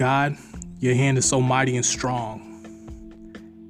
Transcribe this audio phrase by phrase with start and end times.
[0.00, 0.38] God,
[0.78, 2.62] your hand is so mighty and strong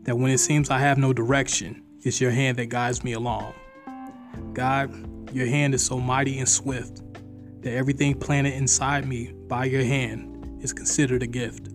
[0.04, 3.52] that when it seems I have no direction, it's your hand that guides me along.
[4.52, 7.02] God, your hand is so mighty and swift
[7.62, 11.68] that everything planted inside me by your hand is considered a gift.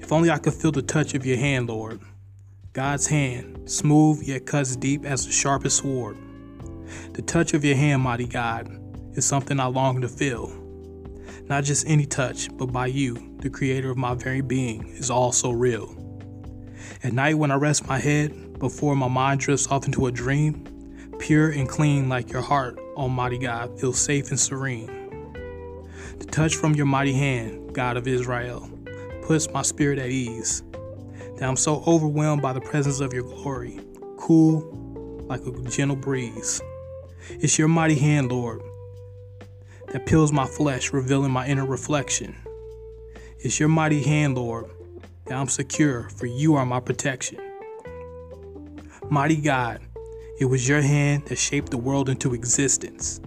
[0.00, 2.02] If only I could feel the touch of your hand, Lord.
[2.74, 6.18] God's hand, smooth yet cuts deep as the sharpest sword.
[7.14, 8.68] The touch of your hand, mighty God,
[9.14, 10.65] is something I long to feel.
[11.48, 15.30] Not just any touch, but by you, the creator of my very being, is all
[15.30, 15.94] so real.
[17.04, 20.64] At night, when I rest my head, before my mind drifts off into a dream,
[21.20, 25.32] pure and clean like your heart, Almighty God, feels safe and serene.
[26.18, 28.68] The touch from your mighty hand, God of Israel,
[29.22, 30.64] puts my spirit at ease.
[31.36, 33.78] That I'm so overwhelmed by the presence of your glory,
[34.16, 34.72] cool
[35.28, 36.60] like a gentle breeze.
[37.28, 38.62] It's your mighty hand, Lord,
[40.04, 42.36] peels my flesh, revealing my inner reflection.
[43.38, 44.66] It's your mighty hand, Lord,
[45.26, 47.38] that I'm secure, for you are my protection.
[49.08, 49.80] Mighty God,
[50.38, 53.20] it was your hand that shaped the world into existence.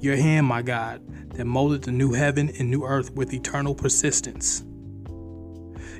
[0.00, 1.02] Your hand, my God,
[1.34, 4.62] that molded the new heaven and new earth with eternal persistence.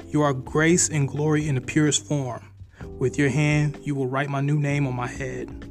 [0.08, 2.50] You are grace and glory in the purest form.
[2.98, 5.68] With your hand, you will write my new name on my head.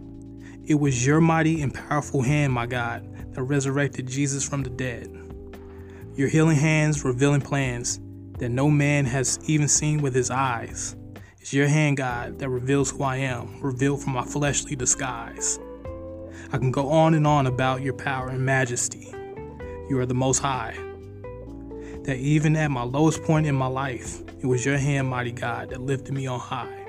[0.65, 5.09] It was your mighty and powerful hand, my God, that resurrected Jesus from the dead.
[6.15, 7.99] Your healing hands revealing plans
[8.39, 10.95] that no man has even seen with his eyes.
[11.39, 15.59] It's your hand, God, that reveals who I am, revealed from my fleshly disguise.
[16.51, 19.13] I can go on and on about your power and majesty.
[19.89, 20.75] You are the Most High.
[22.03, 25.69] That even at my lowest point in my life, it was your hand, mighty God,
[25.69, 26.87] that lifted me on high.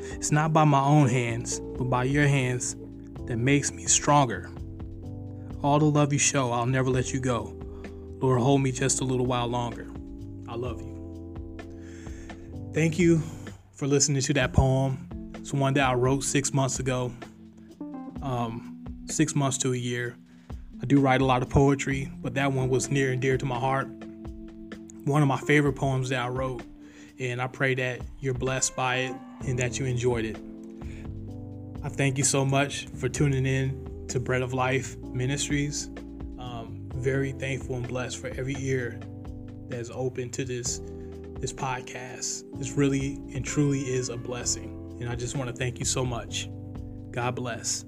[0.00, 2.76] It's not by my own hands, but by your hands
[3.26, 4.50] that makes me stronger.
[5.62, 7.54] All the love you show, I'll never let you go.
[8.18, 9.86] Lord, hold me just a little while longer.
[10.48, 11.58] I love you.
[12.74, 13.22] Thank you
[13.72, 15.08] for listening to that poem.
[15.36, 17.12] It's one that I wrote six months ago,
[18.22, 20.16] um, six months to a year.
[20.82, 23.46] I do write a lot of poetry, but that one was near and dear to
[23.46, 23.86] my heart.
[25.04, 26.64] One of my favorite poems that I wrote,
[27.20, 30.38] and I pray that you're blessed by it and that you enjoyed it.
[31.84, 35.88] I thank you so much for tuning in to Bread of Life Ministries.
[36.38, 39.00] Um, very thankful and blessed for every ear
[39.68, 40.80] that is open to this
[41.38, 42.44] this podcast.
[42.58, 46.04] This really and truly is a blessing, and I just want to thank you so
[46.04, 46.48] much.
[47.10, 47.84] God bless.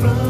[0.00, 0.29] From.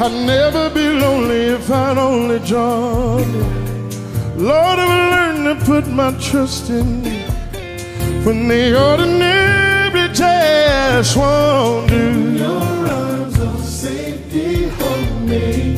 [0.00, 3.34] I'd never be lonely if I'd only joined.
[4.40, 7.26] Lord, I've learned to put my trust in you
[8.24, 12.32] when the ordinary just won't do.
[12.34, 15.76] Your arms of safety hold me.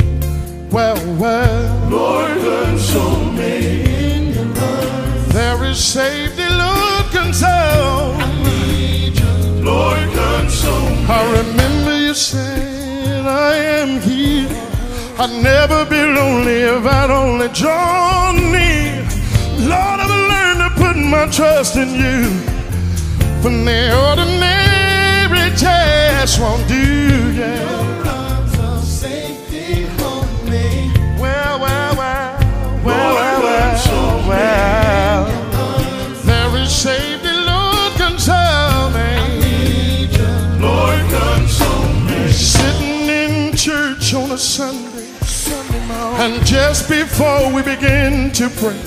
[0.70, 5.32] Well, well, Lord, console me in your arms.
[5.32, 8.12] There is safety, Lord, console.
[8.20, 11.06] I need you, Lord, console me.
[11.08, 12.59] I remember you said.
[15.22, 19.06] I'd never be lonely if I'd only drawn near.
[19.68, 22.30] Lord, I've learned to put my trust in you.
[23.42, 27.80] From the ordinary just won't do, yeah.
[44.60, 44.79] arms
[46.22, 48.78] and just before we begin to pray,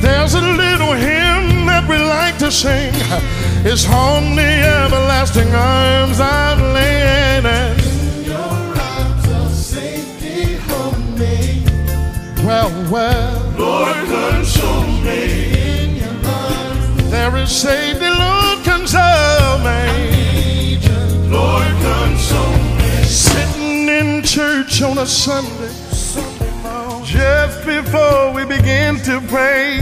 [0.00, 2.92] there's a little hymn that we like to sing.
[3.66, 11.64] It's on the everlasting arms I'm laying, and Your arms of safety hold me.
[12.44, 15.84] well, well, Lord, console me.
[15.84, 20.78] In your arms, there is safety, Lord, console me.
[21.30, 23.04] Lord, console me.
[23.04, 25.72] Sitting in church on a Sunday,
[27.64, 29.80] before we begin to pray,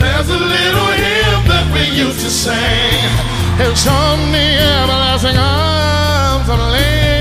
[0.00, 2.54] there's a little hymn that we used to sing.
[3.60, 7.13] It's on the everlasting arms of Lady.